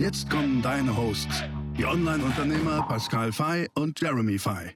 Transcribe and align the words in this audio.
Jetzt 0.00 0.30
kommen 0.30 0.62
deine 0.62 0.96
Hosts, 0.96 1.44
die 1.76 1.84
Online-Unternehmer 1.84 2.86
Pascal 2.88 3.32
Fay 3.32 3.68
und 3.74 4.00
Jeremy 4.00 4.38
Fay. 4.38 4.70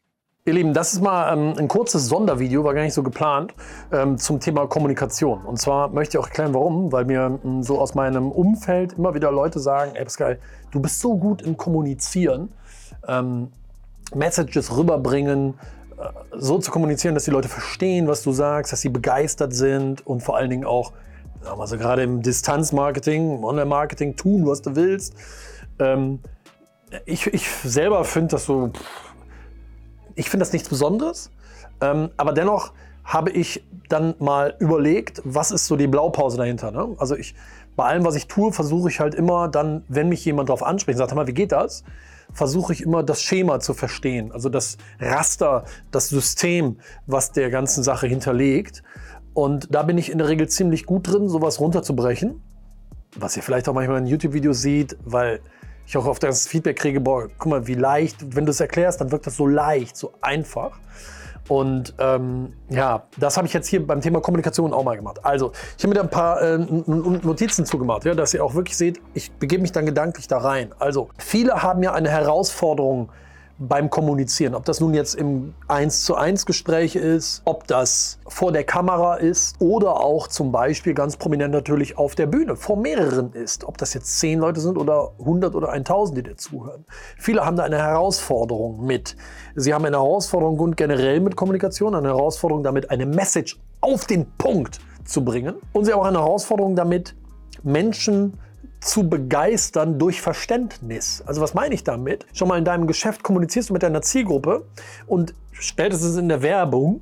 Ihr 0.44 0.52
Lieben, 0.52 0.74
das 0.74 0.92
ist 0.92 1.00
mal 1.00 1.32
ähm, 1.32 1.54
ein 1.56 1.66
kurzes 1.66 2.08
Sondervideo, 2.08 2.62
war 2.62 2.74
gar 2.74 2.82
nicht 2.82 2.92
so 2.92 3.02
geplant, 3.02 3.54
ähm, 3.90 4.18
zum 4.18 4.38
Thema 4.38 4.66
Kommunikation. 4.66 5.42
Und 5.46 5.58
zwar 5.58 5.88
möchte 5.88 6.18
ich 6.18 6.22
auch 6.22 6.26
erklären, 6.26 6.52
warum, 6.52 6.92
weil 6.92 7.06
mir 7.06 7.40
ähm, 7.42 7.62
so 7.62 7.80
aus 7.80 7.94
meinem 7.94 8.30
Umfeld 8.30 8.98
immer 8.98 9.14
wieder 9.14 9.32
Leute 9.32 9.60
sagen, 9.60 9.92
ey 9.94 10.04
Pascal, 10.04 10.38
du 10.72 10.80
bist 10.80 11.00
so 11.00 11.16
gut 11.16 11.40
im 11.40 11.56
Kommunizieren, 11.56 12.52
ähm, 13.08 13.48
Messages 14.14 14.76
rüberbringen, 14.76 15.54
äh, 15.96 16.02
so 16.36 16.58
zu 16.58 16.70
kommunizieren, 16.70 17.14
dass 17.14 17.24
die 17.24 17.30
Leute 17.30 17.48
verstehen, 17.48 18.08
was 18.08 18.22
du 18.22 18.32
sagst, 18.32 18.74
dass 18.74 18.82
sie 18.82 18.90
begeistert 18.90 19.54
sind 19.54 20.06
und 20.06 20.22
vor 20.22 20.36
allen 20.36 20.50
Dingen 20.50 20.66
auch 20.66 20.92
also 21.44 21.78
gerade 21.78 22.02
im 22.02 22.22
Distanzmarketing, 22.22 23.42
Online-Marketing 23.44 24.16
tun, 24.16 24.46
was 24.46 24.62
du 24.62 24.76
willst. 24.76 25.14
Ähm, 25.78 26.20
ich, 27.06 27.26
ich 27.26 27.48
selber 27.48 28.04
finde 28.04 28.32
das 28.32 28.46
so, 28.46 28.70
ich 30.14 30.30
finde 30.30 30.44
das 30.44 30.52
nichts 30.52 30.68
Besonderes, 30.68 31.30
ähm, 31.80 32.10
aber 32.16 32.32
dennoch 32.32 32.72
habe 33.04 33.30
ich 33.30 33.64
dann 33.88 34.14
mal 34.18 34.54
überlegt, 34.58 35.20
was 35.24 35.50
ist 35.50 35.66
so 35.66 35.76
die 35.76 35.86
Blaupause 35.86 36.38
dahinter. 36.38 36.70
Ne? 36.70 36.94
Also 36.98 37.16
ich, 37.16 37.34
bei 37.76 37.84
allem, 37.84 38.04
was 38.04 38.14
ich 38.14 38.28
tue, 38.28 38.52
versuche 38.52 38.88
ich 38.88 39.00
halt 39.00 39.14
immer 39.14 39.48
dann, 39.48 39.84
wenn 39.88 40.08
mich 40.08 40.24
jemand 40.24 40.48
darauf 40.48 40.62
anspricht, 40.62 40.98
sagt 40.98 41.14
mal, 41.14 41.26
wie 41.26 41.34
geht 41.34 41.52
das? 41.52 41.84
Versuche 42.32 42.72
ich 42.72 42.82
immer 42.82 43.02
das 43.02 43.20
Schema 43.20 43.60
zu 43.60 43.74
verstehen, 43.74 44.32
also 44.32 44.48
das 44.48 44.78
Raster, 44.98 45.64
das 45.90 46.08
System, 46.08 46.78
was 47.06 47.32
der 47.32 47.50
ganzen 47.50 47.84
Sache 47.84 48.06
hinterlegt. 48.06 48.82
Und 49.34 49.74
da 49.74 49.82
bin 49.82 49.98
ich 49.98 50.10
in 50.10 50.18
der 50.18 50.28
Regel 50.28 50.48
ziemlich 50.48 50.86
gut 50.86 51.12
drin, 51.12 51.28
sowas 51.28 51.60
runterzubrechen. 51.60 52.40
Was 53.16 53.36
ihr 53.36 53.42
vielleicht 53.42 53.68
auch 53.68 53.74
manchmal 53.74 53.98
in 53.98 54.06
YouTube-Videos 54.06 54.62
seht, 54.62 54.96
weil 55.04 55.40
ich 55.86 55.96
auch 55.96 56.06
oft 56.06 56.22
das 56.22 56.46
Feedback 56.46 56.76
kriege, 56.76 57.00
boah, 57.00 57.28
guck 57.38 57.50
mal, 57.50 57.66
wie 57.66 57.74
leicht, 57.74 58.34
wenn 58.34 58.46
du 58.46 58.50
es 58.50 58.60
erklärst, 58.60 59.00
dann 59.00 59.12
wirkt 59.12 59.26
das 59.26 59.36
so 59.36 59.46
leicht, 59.46 59.96
so 59.96 60.12
einfach. 60.20 60.78
Und 61.48 61.94
ähm, 61.98 62.54
ja, 62.70 63.06
das 63.18 63.36
habe 63.36 63.46
ich 63.46 63.52
jetzt 63.52 63.68
hier 63.68 63.86
beim 63.86 64.00
Thema 64.00 64.20
Kommunikation 64.20 64.72
auch 64.72 64.82
mal 64.82 64.96
gemacht. 64.96 65.20
Also, 65.24 65.52
ich 65.76 65.84
habe 65.84 65.88
mir 65.88 65.94
da 65.96 66.02
ein 66.02 66.10
paar 66.10 66.40
äh, 66.40 66.58
Notizen 66.58 67.66
zugemacht, 67.66 68.06
ja, 68.06 68.14
dass 68.14 68.32
ihr 68.32 68.42
auch 68.42 68.54
wirklich 68.54 68.76
seht, 68.76 69.00
ich 69.12 69.30
begebe 69.32 69.60
mich 69.60 69.72
dann 69.72 69.84
gedanklich 69.84 70.26
da 70.26 70.38
rein. 70.38 70.74
Also, 70.78 71.10
viele 71.18 71.62
haben 71.62 71.82
ja 71.82 71.92
eine 71.92 72.08
Herausforderung 72.08 73.10
beim 73.68 73.90
Kommunizieren. 73.90 74.54
Ob 74.54 74.64
das 74.64 74.80
nun 74.80 74.94
jetzt 74.94 75.14
im 75.14 75.54
1 75.68 76.04
zu 76.04 76.14
1 76.14 76.46
Gespräch 76.46 76.96
ist, 76.96 77.42
ob 77.44 77.66
das 77.66 78.18
vor 78.26 78.52
der 78.52 78.64
Kamera 78.64 79.16
ist 79.16 79.56
oder 79.60 80.00
auch 80.00 80.28
zum 80.28 80.52
Beispiel 80.52 80.94
ganz 80.94 81.16
prominent 81.16 81.52
natürlich 81.52 81.98
auf 81.98 82.14
der 82.14 82.26
Bühne 82.26 82.56
vor 82.56 82.76
mehreren 82.76 83.32
ist. 83.32 83.64
Ob 83.64 83.78
das 83.78 83.94
jetzt 83.94 84.18
10 84.20 84.38
Leute 84.38 84.60
sind 84.60 84.78
oder 84.78 85.12
100 85.18 85.54
oder 85.54 85.70
1000, 85.70 86.18
die 86.18 86.22
dir 86.22 86.36
zuhören. 86.36 86.84
Viele 87.18 87.44
haben 87.44 87.56
da 87.56 87.64
eine 87.64 87.78
Herausforderung 87.78 88.84
mit. 88.84 89.16
Sie 89.54 89.72
haben 89.72 89.84
eine 89.84 89.96
Herausforderung 89.96 90.58
und 90.58 90.76
generell 90.76 91.20
mit 91.20 91.36
Kommunikation, 91.36 91.94
eine 91.94 92.08
Herausforderung 92.08 92.62
damit, 92.62 92.90
eine 92.90 93.06
Message 93.06 93.60
auf 93.80 94.06
den 94.06 94.26
Punkt 94.38 94.80
zu 95.04 95.24
bringen. 95.24 95.56
Und 95.72 95.84
sie 95.84 95.92
haben 95.92 96.00
auch 96.00 96.06
eine 96.06 96.18
Herausforderung 96.18 96.74
damit, 96.74 97.14
Menschen 97.62 98.38
zu 98.84 99.08
begeistern 99.08 99.98
durch 99.98 100.20
Verständnis. 100.20 101.22
Also 101.26 101.40
was 101.40 101.54
meine 101.54 101.74
ich 101.74 101.84
damit? 101.84 102.26
Schon 102.32 102.48
mal 102.48 102.58
in 102.58 102.64
deinem 102.64 102.86
Geschäft 102.86 103.22
kommunizierst 103.22 103.70
du 103.70 103.72
mit 103.72 103.82
deiner 103.82 104.02
Zielgruppe 104.02 104.66
und 105.06 105.34
spätestens 105.52 106.16
in 106.16 106.28
der 106.28 106.42
Werbung, 106.42 107.00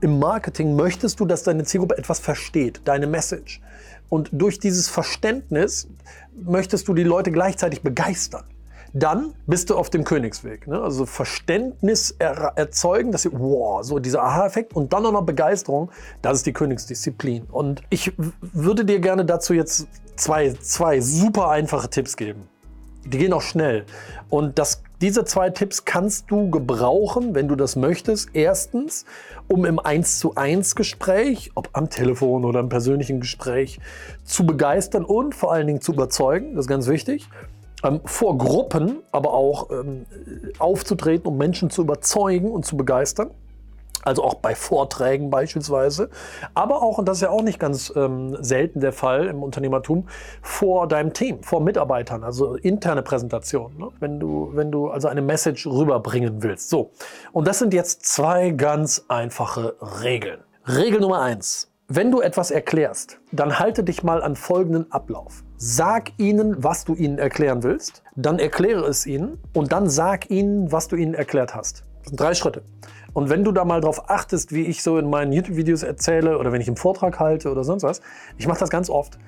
im 0.00 0.18
Marketing 0.18 0.76
möchtest 0.76 1.18
du, 1.18 1.24
dass 1.24 1.42
deine 1.42 1.64
Zielgruppe 1.64 1.98
etwas 1.98 2.20
versteht, 2.20 2.82
deine 2.84 3.06
Message. 3.06 3.60
Und 4.08 4.28
durch 4.32 4.60
dieses 4.60 4.88
Verständnis 4.88 5.88
möchtest 6.34 6.86
du 6.86 6.94
die 6.94 7.02
Leute 7.02 7.32
gleichzeitig 7.32 7.82
begeistern 7.82 8.44
dann 8.98 9.34
bist 9.46 9.68
du 9.68 9.76
auf 9.76 9.90
dem 9.90 10.04
Königsweg. 10.04 10.66
Ne? 10.66 10.80
Also 10.80 11.04
Verständnis 11.04 12.16
er 12.18 12.52
erzeugen, 12.56 13.12
dass 13.12 13.22
sie, 13.22 13.30
wow, 13.32 13.84
so 13.84 13.98
dieser 13.98 14.22
Aha-Effekt 14.22 14.74
und 14.74 14.92
dann 14.92 15.04
auch 15.04 15.12
noch 15.12 15.22
Begeisterung, 15.22 15.90
das 16.22 16.38
ist 16.38 16.46
die 16.46 16.54
Königsdisziplin. 16.54 17.44
Und 17.44 17.82
ich 17.90 18.12
würde 18.16 18.86
dir 18.86 19.00
gerne 19.00 19.26
dazu 19.26 19.52
jetzt 19.52 19.86
zwei, 20.16 20.52
zwei 20.52 21.00
super 21.00 21.50
einfache 21.50 21.90
Tipps 21.90 22.16
geben. 22.16 22.48
Die 23.04 23.18
gehen 23.18 23.34
auch 23.34 23.42
schnell. 23.42 23.84
Und 24.30 24.58
das, 24.58 24.82
diese 25.02 25.26
zwei 25.26 25.50
Tipps 25.50 25.84
kannst 25.84 26.30
du 26.30 26.50
gebrauchen, 26.50 27.34
wenn 27.34 27.48
du 27.48 27.54
das 27.54 27.76
möchtest. 27.76 28.30
Erstens, 28.32 29.04
um 29.46 29.66
im 29.66 29.78
1 29.78 30.18
zu 30.18 30.34
1 30.36 30.74
Gespräch, 30.74 31.52
ob 31.54 31.68
am 31.74 31.90
Telefon 31.90 32.46
oder 32.46 32.60
im 32.60 32.70
persönlichen 32.70 33.20
Gespräch, 33.20 33.78
zu 34.24 34.46
begeistern 34.46 35.04
und 35.04 35.34
vor 35.34 35.52
allen 35.52 35.66
Dingen 35.66 35.82
zu 35.82 35.92
überzeugen. 35.92 36.54
Das 36.54 36.64
ist 36.64 36.68
ganz 36.68 36.88
wichtig 36.88 37.28
ähm, 37.86 38.00
vor 38.04 38.38
Gruppen 38.38 39.02
aber 39.12 39.32
auch 39.32 39.70
ähm, 39.70 40.06
aufzutreten, 40.58 41.26
um 41.26 41.36
Menschen 41.36 41.70
zu 41.70 41.82
überzeugen 41.82 42.50
und 42.50 42.64
zu 42.64 42.76
begeistern. 42.76 43.30
Also 44.02 44.22
auch 44.22 44.34
bei 44.34 44.54
Vorträgen 44.54 45.30
beispielsweise. 45.30 46.10
Aber 46.54 46.80
auch, 46.80 46.98
und 46.98 47.08
das 47.08 47.18
ist 47.18 47.22
ja 47.22 47.30
auch 47.30 47.42
nicht 47.42 47.58
ganz 47.58 47.92
ähm, 47.96 48.36
selten 48.40 48.78
der 48.78 48.92
Fall 48.92 49.26
im 49.26 49.42
Unternehmertum, 49.42 50.06
vor 50.42 50.86
deinem 50.86 51.12
Team, 51.12 51.42
vor 51.42 51.60
Mitarbeitern, 51.60 52.22
also 52.22 52.54
interne 52.54 53.02
Präsentation, 53.02 53.76
ne? 53.76 53.88
wenn, 53.98 54.20
du, 54.20 54.50
wenn 54.52 54.70
du 54.70 54.90
also 54.90 55.08
eine 55.08 55.22
Message 55.22 55.66
rüberbringen 55.66 56.44
willst. 56.44 56.70
So, 56.70 56.92
und 57.32 57.48
das 57.48 57.58
sind 57.58 57.74
jetzt 57.74 58.06
zwei 58.06 58.50
ganz 58.50 59.04
einfache 59.08 59.74
Regeln. 60.04 60.38
Regel 60.68 61.00
Nummer 61.00 61.22
eins. 61.22 61.72
Wenn 61.88 62.12
du 62.12 62.20
etwas 62.20 62.52
erklärst, 62.52 63.18
dann 63.32 63.58
halte 63.58 63.82
dich 63.82 64.04
mal 64.04 64.22
an 64.22 64.36
folgenden 64.36 64.90
Ablauf. 64.92 65.42
Sag 65.58 66.12
ihnen, 66.18 66.62
was 66.62 66.84
du 66.84 66.94
ihnen 66.94 67.18
erklären 67.18 67.62
willst, 67.62 68.02
dann 68.14 68.38
erkläre 68.38 68.86
es 68.86 69.06
ihnen 69.06 69.38
und 69.54 69.72
dann 69.72 69.88
sag 69.88 70.30
ihnen, 70.30 70.70
was 70.70 70.88
du 70.88 70.96
ihnen 70.96 71.14
erklärt 71.14 71.54
hast. 71.54 71.84
Das 72.00 72.08
sind 72.08 72.20
drei 72.20 72.34
Schritte. 72.34 72.62
Und 73.14 73.30
wenn 73.30 73.42
du 73.42 73.52
da 73.52 73.64
mal 73.64 73.80
drauf 73.80 74.10
achtest, 74.10 74.52
wie 74.52 74.66
ich 74.66 74.82
so 74.82 74.98
in 74.98 75.08
meinen 75.08 75.32
YouTube-Videos 75.32 75.82
erzähle 75.82 76.38
oder 76.38 76.52
wenn 76.52 76.60
ich 76.60 76.66
einen 76.66 76.76
Vortrag 76.76 77.18
halte 77.18 77.50
oder 77.50 77.64
sonst 77.64 77.84
was, 77.84 78.02
ich 78.36 78.46
mache 78.46 78.60
das 78.60 78.68
ganz 78.68 78.90
oft. 78.90 79.18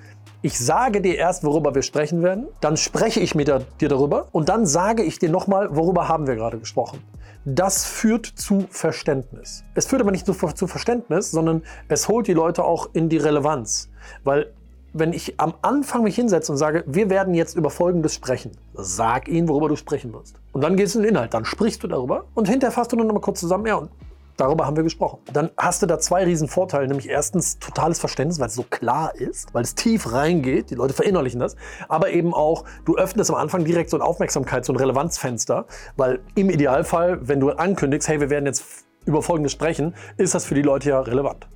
Ich 0.42 0.58
sage 0.58 1.00
dir 1.00 1.16
erst, 1.16 1.44
worüber 1.44 1.74
wir 1.74 1.80
sprechen 1.80 2.22
werden, 2.22 2.48
dann 2.60 2.76
spreche 2.76 3.20
ich 3.20 3.34
mit 3.34 3.48
dir 3.48 3.88
darüber 3.88 4.28
und 4.32 4.50
dann 4.50 4.66
sage 4.66 5.04
ich 5.04 5.18
dir 5.18 5.30
nochmal, 5.30 5.74
worüber 5.74 6.08
haben 6.08 6.26
wir 6.26 6.36
gerade 6.36 6.58
gesprochen. 6.58 7.02
Das 7.46 7.86
führt 7.86 8.26
zu 8.26 8.66
Verständnis. 8.68 9.64
Es 9.74 9.86
führt 9.86 10.02
aber 10.02 10.10
nicht 10.10 10.26
nur 10.26 10.36
zu 10.54 10.66
Verständnis, 10.66 11.30
sondern 11.30 11.62
es 11.88 12.06
holt 12.08 12.26
die 12.26 12.34
Leute 12.34 12.64
auch 12.64 12.90
in 12.92 13.08
die 13.08 13.16
Relevanz. 13.16 13.88
Weil 14.22 14.52
wenn 14.92 15.12
ich 15.12 15.38
am 15.38 15.54
Anfang 15.62 16.02
mich 16.02 16.14
hinsetze 16.16 16.52
und 16.52 16.58
sage, 16.58 16.84
wir 16.86 17.10
werden 17.10 17.34
jetzt 17.34 17.56
über 17.56 17.70
Folgendes 17.70 18.14
sprechen, 18.14 18.52
sag 18.74 19.28
ihnen, 19.28 19.48
worüber 19.48 19.68
du 19.68 19.76
sprechen 19.76 20.12
wirst. 20.12 20.36
Und 20.52 20.62
dann 20.62 20.76
gehst 20.76 20.94
du 20.94 21.00
in 21.00 21.04
den 21.04 21.14
Inhalt, 21.14 21.34
dann 21.34 21.44
sprichst 21.44 21.82
du 21.82 21.88
darüber 21.88 22.24
und 22.34 22.48
hinterher 22.48 22.72
fasst 22.72 22.92
du 22.92 22.96
nur 22.96 23.04
noch 23.04 23.14
mal 23.14 23.20
kurz 23.20 23.40
zusammen, 23.40 23.66
ja, 23.66 23.76
und 23.76 23.90
Darüber 24.38 24.66
haben 24.66 24.76
wir 24.76 24.84
gesprochen. 24.84 25.18
Dann 25.32 25.50
hast 25.56 25.82
du 25.82 25.86
da 25.86 25.98
zwei 25.98 26.22
riesen 26.22 26.46
Vorteile, 26.46 26.86
nämlich 26.86 27.08
erstens 27.08 27.58
totales 27.58 27.98
Verständnis, 27.98 28.38
weil 28.38 28.46
es 28.46 28.54
so 28.54 28.62
klar 28.62 29.12
ist, 29.16 29.52
weil 29.52 29.64
es 29.64 29.74
tief 29.74 30.12
reingeht, 30.12 30.70
die 30.70 30.76
Leute 30.76 30.94
verinnerlichen 30.94 31.40
das, 31.40 31.56
aber 31.88 32.10
eben 32.10 32.32
auch, 32.32 32.62
du 32.84 32.96
öffnest 32.96 33.30
am 33.30 33.36
Anfang 33.36 33.64
direkt 33.64 33.90
so 33.90 33.98
ein 33.98 34.02
Aufmerksamkeits- 34.02 34.66
so 34.66 34.72
ein 34.72 34.76
Relevanzfenster, 34.76 35.66
weil 35.96 36.20
im 36.36 36.50
Idealfall, 36.50 37.18
wenn 37.26 37.40
du 37.40 37.50
ankündigst, 37.50 38.06
hey, 38.06 38.20
wir 38.20 38.30
werden 38.30 38.46
jetzt 38.46 38.62
über 39.06 39.22
Folgendes 39.22 39.50
sprechen, 39.50 39.96
ist 40.18 40.36
das 40.36 40.44
für 40.44 40.54
die 40.54 40.62
Leute 40.62 40.90
ja 40.90 41.00
relevant. 41.00 41.48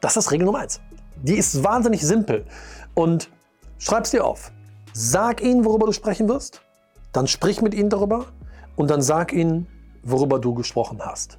Das 0.00 0.16
ist 0.16 0.32
Regel 0.32 0.46
Nummer 0.46 0.60
eins. 0.60 0.80
Die 1.22 1.36
ist 1.36 1.62
wahnsinnig 1.62 2.04
simpel 2.04 2.44
und 2.94 3.30
schreib's 3.78 4.10
dir 4.10 4.24
auf. 4.24 4.50
Sag 4.92 5.40
ihnen, 5.40 5.64
worüber 5.64 5.86
du 5.86 5.92
sprechen 5.92 6.28
wirst, 6.28 6.62
dann 7.12 7.28
sprich 7.28 7.62
mit 7.62 7.74
ihnen 7.74 7.90
darüber 7.90 8.26
und 8.74 8.90
dann 8.90 9.02
sag 9.02 9.32
ihnen, 9.32 9.68
worüber 10.02 10.40
du 10.40 10.52
gesprochen 10.54 11.00
hast. 11.00 11.38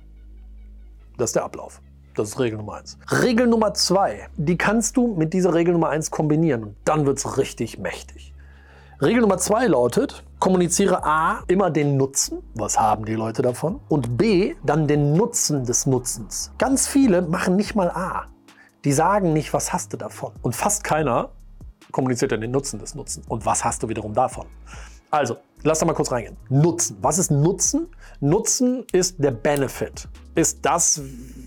Das 1.17 1.29
ist 1.29 1.35
der 1.35 1.43
Ablauf. 1.43 1.81
Das 2.15 2.29
ist 2.29 2.39
Regel 2.39 2.57
Nummer 2.57 2.75
eins. 2.75 2.97
Regel 3.11 3.47
Nummer 3.47 3.73
zwei, 3.73 4.27
die 4.37 4.57
kannst 4.57 4.95
du 4.97 5.15
mit 5.15 5.33
dieser 5.33 5.53
Regel 5.53 5.73
Nummer 5.73 5.89
eins 5.89 6.11
kombinieren 6.11 6.63
und 6.63 6.75
dann 6.85 7.05
wird 7.05 7.17
es 7.17 7.37
richtig 7.37 7.79
mächtig. 7.79 8.33
Regel 9.01 9.21
Nummer 9.21 9.37
zwei 9.37 9.65
lautet, 9.67 10.23
kommuniziere 10.39 11.03
A 11.03 11.43
immer 11.47 11.71
den 11.71 11.97
Nutzen, 11.97 12.41
was 12.53 12.79
haben 12.79 13.03
die 13.03 13.15
Leute 13.15 13.41
davon, 13.41 13.81
und 13.89 14.15
B 14.15 14.55
dann 14.63 14.87
den 14.87 15.13
Nutzen 15.13 15.65
des 15.65 15.87
Nutzens. 15.87 16.51
Ganz 16.57 16.87
viele 16.87 17.21
machen 17.23 17.55
nicht 17.57 17.75
mal 17.75 17.89
A. 17.89 18.27
Die 18.85 18.91
sagen 18.91 19.33
nicht, 19.33 19.53
was 19.53 19.71
hast 19.71 19.93
du 19.93 19.97
davon. 19.97 20.33
Und 20.41 20.55
fast 20.55 20.83
keiner 20.83 21.29
kommuniziert 21.91 22.31
dann 22.31 22.41
den 22.41 22.51
Nutzen 22.51 22.79
des 22.79 22.95
Nutzens. 22.95 23.25
Und 23.27 23.45
was 23.45 23.63
hast 23.63 23.83
du 23.83 23.89
wiederum 23.89 24.13
davon? 24.13 24.47
Also, 25.09 25.37
lass 25.61 25.79
da 25.79 25.85
mal 25.85 25.93
kurz 25.93 26.11
reingehen. 26.11 26.35
Nutzen. 26.49 26.97
Was 27.01 27.17
ist 27.17 27.29
Nutzen? 27.29 27.87
Nutzen 28.19 28.83
ist 28.91 29.23
der 29.23 29.31
Benefit. 29.31 30.07
Ist 30.35 30.65
das, 30.65 31.01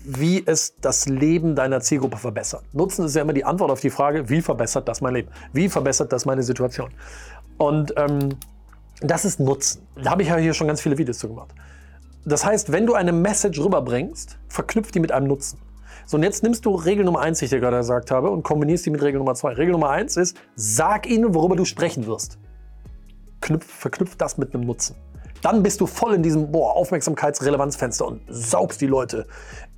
wie 0.05 0.41
es 0.45 0.75
das 0.79 1.05
Leben 1.07 1.53
deiner 1.53 1.81
Zielgruppe 1.81 2.17
verbessert. 2.17 2.63
Nutzen 2.73 3.05
ist 3.05 3.15
ja 3.15 3.21
immer 3.21 3.33
die 3.33 3.43
Antwort 3.43 3.69
auf 3.69 3.81
die 3.81 3.89
Frage, 3.89 4.29
wie 4.29 4.41
verbessert 4.41 4.87
das 4.87 5.01
mein 5.01 5.15
Leben? 5.15 5.29
Wie 5.51 5.67
verbessert 5.67 6.13
das 6.13 6.25
meine 6.25 6.43
Situation? 6.43 6.91
Und 7.57 7.93
ähm, 7.97 8.29
das 9.01 9.25
ist 9.25 9.39
Nutzen. 9.39 9.85
Da 10.01 10.11
habe 10.11 10.23
ich 10.23 10.29
ja 10.29 10.37
hier 10.37 10.53
schon 10.53 10.67
ganz 10.67 10.81
viele 10.81 10.97
Videos 10.97 11.19
zu 11.19 11.27
gemacht. 11.27 11.53
Das 12.25 12.45
heißt, 12.45 12.71
wenn 12.71 12.85
du 12.85 12.93
eine 12.93 13.11
Message 13.11 13.59
rüberbringst, 13.59 14.37
verknüpft 14.47 14.95
die 14.95 14.99
mit 14.99 15.11
einem 15.11 15.27
Nutzen. 15.27 15.59
So, 16.09 16.15
und 16.15 16.23
jetzt 16.23 16.41
nimmst 16.41 16.65
du 16.65 16.73
Regel 16.73 17.03
Nummer 17.03 17.19
eins, 17.19 17.39
die 17.39 17.45
ich 17.45 17.51
dir 17.51 17.59
gerade 17.59 17.75
gesagt 17.75 18.11
habe, 18.11 18.29
und 18.29 18.41
kombinierst 18.41 18.85
die 18.85 18.91
mit 18.91 19.01
Regel 19.01 19.17
Nummer 19.17 19.35
zwei. 19.35 19.51
Regel 19.51 19.73
Nummer 19.73 19.89
eins 19.89 20.15
ist, 20.15 20.37
sag 20.55 21.05
ihnen, 21.05 21.35
worüber 21.35 21.57
du 21.57 21.65
sprechen 21.65 22.07
wirst. 22.07 22.39
Knüpf, 23.41 23.65
verknüpf 23.65 24.15
das 24.15 24.37
mit 24.37 24.55
einem 24.55 24.65
Nutzen. 24.65 24.95
Dann 25.41 25.61
bist 25.61 25.81
du 25.81 25.85
voll 25.85 26.13
in 26.13 26.23
diesem 26.23 26.49
boah, 26.49 26.77
Aufmerksamkeitsrelevanzfenster 26.77 28.07
und 28.07 28.21
saugst 28.29 28.79
die 28.79 28.87
Leute 28.87 29.27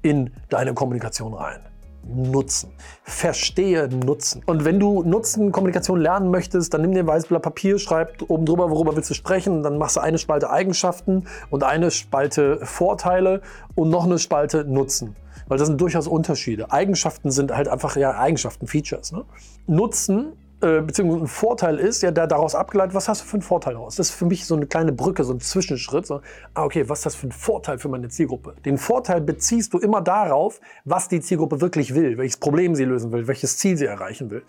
in 0.04 0.32
deine 0.50 0.76
Kommunikation 0.76 1.34
rein. 1.34 1.62
Nutzen. 2.04 2.74
Verstehe 3.02 3.90
Nutzen. 3.90 4.44
Und 4.46 4.66
wenn 4.66 4.80
du 4.80 5.02
Nutzen, 5.02 5.52
Kommunikation 5.52 6.00
lernen 6.00 6.30
möchtest, 6.30 6.76
dann 6.76 6.82
nimm 6.82 6.92
dir 6.92 7.00
ein 7.00 7.08
weißes 7.08 7.30
Blatt 7.30 7.42
Papier, 7.42 7.80
schreib 7.80 8.22
oben 8.28 8.46
drüber, 8.46 8.70
worüber 8.70 8.96
willst 8.96 9.10
du 9.10 9.16
sprechen. 9.16 9.64
Dann 9.64 9.80
machst 9.80 9.96
du 9.96 10.00
eine 10.00 10.20
Spalte 10.20 10.52
Eigenschaften 10.52 11.26
und 11.50 11.64
eine 11.64 11.90
Spalte 11.90 12.60
Vorteile 12.64 13.42
und 13.74 13.90
noch 13.90 14.06
eine 14.06 14.20
Spalte 14.20 14.64
Nutzen. 14.64 15.16
Weil 15.50 15.58
das 15.58 15.68
sind 15.68 15.82
durchaus 15.82 16.08
Unterschiede. 16.08 16.72
Eigenschaften 16.72 17.32
sind 17.32 17.54
halt 17.54 17.68
einfach 17.68 17.98
ja 17.98 18.18
Eigenschaften, 18.18 18.68
Features. 18.68 19.12
Ne? 19.12 19.26
Nutzen 19.68 20.34
äh, 20.62 20.82
beziehungsweise 20.82 21.24
ein 21.24 21.28
Vorteil 21.28 21.78
ist, 21.80 22.02
ja, 22.04 22.12
da 22.12 22.28
daraus 22.28 22.54
abgeleitet, 22.54 22.94
was 22.94 23.08
hast 23.08 23.22
du 23.22 23.26
für 23.26 23.36
einen 23.36 23.44
Vorteil 23.44 23.76
daraus? 23.76 23.96
Das 23.96 24.10
ist 24.10 24.16
für 24.16 24.26
mich 24.26 24.46
so 24.46 24.56
eine 24.56 24.68
kleine 24.68 24.92
Brücke, 24.92 25.24
so 25.24 25.34
ein 25.34 25.40
Zwischenschritt. 25.40 26.06
So, 26.06 26.22
ah, 26.54 26.66
okay, 26.66 26.90
was 26.90 27.00
ist 27.00 27.06
das 27.06 27.16
für 27.16 27.28
ein 27.28 27.32
Vorteil 27.32 27.80
für 27.80 27.88
meine 27.88 28.10
Zielgruppe? 28.10 28.56
Den 28.66 28.78
Vorteil 28.78 29.22
beziehst 29.22 29.74
du 29.74 29.80
immer 29.80 30.02
darauf, 30.02 30.60
was 30.84 31.08
die 31.08 31.22
Zielgruppe 31.22 31.62
wirklich 31.62 31.96
will, 31.96 32.18
welches 32.18 32.38
Problem 32.38 32.76
sie 32.76 32.84
lösen 32.84 33.12
will, 33.14 33.28
welches 33.28 33.58
Ziel 33.58 33.78
sie 33.78 33.86
erreichen 33.86 34.30
will. 34.32 34.44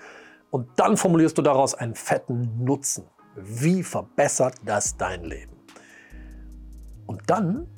Und 0.50 0.66
dann 0.76 0.96
formulierst 0.96 1.38
du 1.38 1.42
daraus 1.42 1.74
einen 1.74 1.94
fetten 1.94 2.64
Nutzen. 2.64 3.04
Wie 3.36 3.84
verbessert 3.84 4.56
das 4.64 4.96
dein 4.96 5.22
Leben? 5.22 5.52
Und 7.06 7.22
dann 7.28 7.68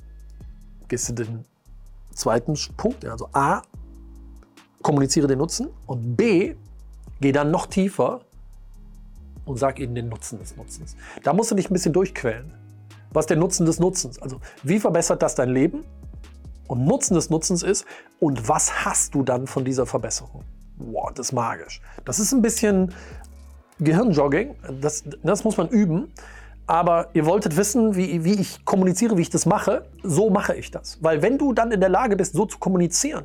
gehst 0.88 1.10
du 1.10 1.12
den 1.12 1.44
zweiten 2.14 2.54
Punkt, 2.76 3.04
also 3.04 3.28
A, 3.32 3.62
kommuniziere 4.82 5.26
den 5.26 5.38
Nutzen 5.38 5.68
und 5.86 6.16
B, 6.16 6.56
Geh 7.22 7.30
dann 7.30 7.52
noch 7.52 7.66
tiefer 7.66 8.22
und 9.44 9.56
sag 9.56 9.78
ihnen 9.78 9.94
den 9.94 10.08
Nutzen 10.08 10.40
des 10.40 10.56
Nutzens. 10.56 10.96
Da 11.22 11.32
musst 11.32 11.52
du 11.52 11.54
dich 11.54 11.70
ein 11.70 11.72
bisschen 11.72 11.92
durchquellen. 11.92 12.52
Was 13.12 13.26
der 13.26 13.36
Nutzen 13.36 13.64
des 13.64 13.78
Nutzens? 13.78 14.20
Also, 14.20 14.40
wie 14.64 14.80
verbessert 14.80 15.22
das 15.22 15.36
dein 15.36 15.50
Leben? 15.50 15.84
Und 16.66 16.84
Nutzen 16.84 17.14
des 17.14 17.30
Nutzens 17.30 17.62
ist, 17.62 17.84
und 18.18 18.48
was 18.48 18.84
hast 18.84 19.14
du 19.14 19.22
dann 19.22 19.46
von 19.46 19.64
dieser 19.64 19.86
Verbesserung? 19.86 20.42
Wow, 20.78 21.12
das 21.14 21.28
ist 21.28 21.32
magisch. 21.32 21.80
Das 22.04 22.18
ist 22.18 22.32
ein 22.32 22.42
bisschen 22.42 22.92
Gehirnjogging. 23.78 24.56
Das, 24.80 25.04
das 25.22 25.44
muss 25.44 25.56
man 25.56 25.68
üben. 25.68 26.12
Aber 26.66 27.08
ihr 27.12 27.26
wolltet 27.26 27.56
wissen, 27.56 27.96
wie, 27.96 28.24
wie 28.24 28.34
ich 28.34 28.64
kommuniziere, 28.64 29.16
wie 29.16 29.22
ich 29.22 29.30
das 29.30 29.46
mache. 29.46 29.86
So 30.02 30.30
mache 30.30 30.54
ich 30.54 30.70
das. 30.70 30.98
Weil 31.02 31.22
wenn 31.22 31.38
du 31.38 31.52
dann 31.52 31.72
in 31.72 31.80
der 31.80 31.88
Lage 31.88 32.16
bist, 32.16 32.34
so 32.34 32.46
zu 32.46 32.58
kommunizieren, 32.58 33.24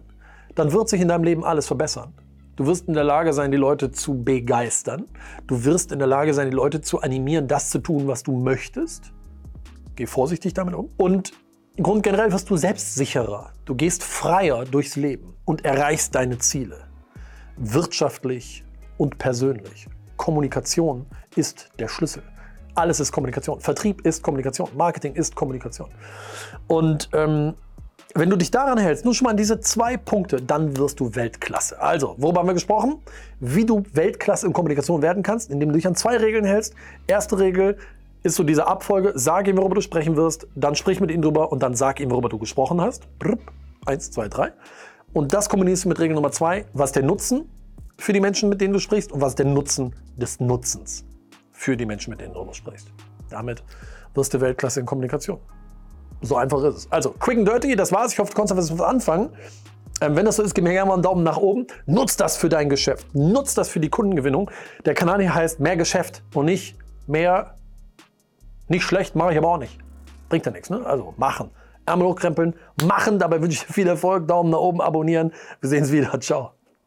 dann 0.56 0.72
wird 0.72 0.90
sich 0.90 1.02
in 1.02 1.08
deinem 1.08 1.24
Leben 1.24 1.46
alles 1.46 1.68
verbessern. 1.68 2.14
Du 2.56 2.66
wirst 2.66 2.88
in 2.88 2.96
der 2.96 3.04
Lage 3.04 3.34
sein, 3.34 3.52
die 3.52 3.58
Leute 3.58 3.92
zu 3.92 4.24
begeistern. 4.24 5.06
Du 5.46 5.64
wirst 5.64 5.92
in 5.92 6.00
der 6.00 6.08
Lage 6.08 6.34
sein, 6.34 6.50
die 6.50 6.56
Leute 6.56 6.82
zu 6.82 7.02
animieren, 7.02 7.48
das 7.48 7.70
zu 7.70 7.78
tun, 7.78 8.08
was 8.08 8.24
du 8.24 8.36
möchtest. 8.36 9.14
Geh 9.96 10.08
vorsichtig 10.08 10.56
damit 10.56 10.74
um. 10.74 10.90
Und 10.98 11.34
grundgenerell 11.80 12.32
wirst 12.32 12.50
du 12.50 12.58
selbstsicherer. 12.58 13.54
Du 13.66 13.76
gehst 13.76 14.04
freier 14.04 14.66
durchs 14.66 14.96
Leben 14.96 15.36
und 15.46 15.66
erreichst 15.66 16.16
deine 16.16 16.40
Ziele. 16.40 16.88
Wirtschaftlich 17.58 18.66
und 18.98 19.20
persönlich. 19.20 19.88
Kommunikation 20.18 21.06
ist 21.36 21.70
der 21.78 21.88
Schlüssel. 21.88 22.24
Alles 22.78 23.00
ist 23.00 23.12
Kommunikation. 23.12 23.60
Vertrieb 23.60 24.06
ist 24.06 24.22
Kommunikation. 24.22 24.70
Marketing 24.76 25.16
ist 25.16 25.36
Kommunikation. 25.36 25.90
Und 26.68 27.10
ähm, 27.14 27.56
wenn 28.14 28.30
du 28.30 28.36
dich 28.36 28.52
daran 28.52 28.78
hältst, 28.78 29.04
nur 29.04 29.16
schon 29.16 29.26
mal 29.26 29.32
an 29.32 29.38
diese 29.38 29.60
zwei 29.60 29.98
Punkte, 29.98 30.40
dann 30.40 30.78
wirst 30.78 31.00
du 31.00 31.16
Weltklasse. 31.16 31.82
Also, 31.82 32.14
worüber 32.20 32.40
haben 32.40 32.48
wir 32.48 32.54
gesprochen? 32.54 33.00
Wie 33.40 33.66
du 33.66 33.84
Weltklasse 33.94 34.46
in 34.46 34.54
Kommunikation 34.54 35.02
werden 35.02 35.24
kannst, 35.24 35.50
indem 35.50 35.70
du 35.70 35.76
dich 35.76 35.88
an 35.88 35.96
zwei 35.96 36.18
Regeln 36.18 36.46
hältst. 36.46 36.76
Erste 37.08 37.40
Regel 37.40 37.78
ist 38.22 38.36
so 38.36 38.44
diese 38.44 38.68
Abfolge, 38.68 39.14
sag 39.16 39.48
ihm, 39.48 39.58
worüber 39.58 39.76
du 39.76 39.82
sprechen 39.82 40.16
wirst, 40.16 40.48
dann 40.54 40.76
sprich 40.76 41.00
mit 41.00 41.10
ihm 41.10 41.24
drüber 41.24 41.52
und 41.52 41.64
dann 41.64 41.74
sag 41.74 42.00
ihm, 42.00 42.12
worüber 42.12 42.30
du 42.30 42.38
gesprochen 42.38 42.80
hast. 42.80 43.08
Eins, 43.88 44.12
zwei, 44.12 44.28
drei. 44.28 44.54
Und 45.14 45.34
das 45.34 45.50
kombinierst 45.50 45.86
du 45.86 45.90
mit 45.90 46.00
Regel 46.00 46.14
Nummer 46.14 46.32
zwei, 46.32 46.66
was 46.74 46.92
der 46.92 47.02
Nutzen 47.02 47.50
für 47.98 48.14
die 48.14 48.20
Menschen, 48.20 48.50
mit 48.50 48.62
denen 48.62 48.74
du 48.74 48.80
sprichst 48.80 49.12
und 49.12 49.22
was 49.22 49.34
der 49.34 49.48
Nutzen 49.48 49.96
des 50.16 50.40
Nutzens 50.40 51.06
für 51.58 51.76
die 51.76 51.86
Menschen, 51.86 52.12
mit 52.12 52.22
denen 52.22 52.34
du 52.34 52.54
sprichst. 52.54 52.88
Damit 53.30 53.64
wirst 54.14 54.34
du 54.34 54.40
Weltklasse 54.40 54.80
in 54.80 54.86
Kommunikation. 54.86 55.40
So 56.22 56.38
einfach 56.38 56.64
ist 56.64 56.76
es. 56.76 56.92
Also, 56.92 57.12
quick 57.12 57.40
and 57.40 57.48
dirty, 57.48 57.76
das 57.76 57.92
war's. 57.92 58.14
Ich 58.14 58.20
hoffe, 58.20 58.32
du 58.32 58.36
konntest 58.36 58.72
was 58.72 58.82
anfangen. 58.82 59.30
Ähm, 60.02 60.16
wenn 60.16 60.26
das 60.26 60.36
so 60.36 60.44
ist, 60.44 60.54
gib 60.54 60.64
mir 60.64 60.72
gerne 60.72 60.88
mal 60.88 60.94
einen 60.94 61.04
Daumen 61.04 61.24
nach 61.24 61.38
oben. 61.38 61.66
Nutz 61.88 62.16
das 62.16 62.38
für 62.38 62.50
dein 62.50 62.70
Geschäft. 62.70 63.08
Nutz 63.14 63.56
das 63.56 63.70
für 63.70 63.80
die 63.80 63.90
Kundengewinnung. 63.90 64.52
Der 64.86 64.94
Kanal 64.94 65.20
hier 65.20 65.34
heißt 65.34 65.60
mehr 65.60 65.76
Geschäft 65.76 66.24
und 66.36 66.46
nicht 66.46 66.78
mehr, 67.08 67.58
nicht 68.68 68.84
schlecht, 68.84 69.16
mache 69.16 69.32
ich 69.32 69.38
aber 69.38 69.50
auch 69.50 69.58
nicht. 69.58 69.80
Bringt 70.30 70.46
ja 70.46 70.52
nichts, 70.52 70.70
ne? 70.70 70.86
Also 70.86 71.16
machen. 71.18 71.50
Ärmel 71.88 72.08
hochkrempeln, 72.08 72.54
machen. 72.86 73.18
Dabei 73.18 73.42
wünsche 73.42 73.62
ich 73.62 73.66
dir 73.66 73.74
viel 73.74 73.88
Erfolg. 73.88 74.28
Daumen 74.28 74.52
nach 74.52 74.60
oben, 74.60 74.82
abonnieren. 74.82 75.34
Wir 75.62 75.70
sehen 75.70 75.82
uns 75.82 75.92
wieder. 75.92 76.20
Ciao. 76.20 76.57